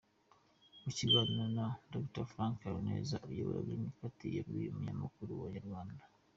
[0.83, 6.03] Mu kiganiro na Dr Frank Habineza uyobora Green Party, yabwiye umunyamakuru wa Umuryango.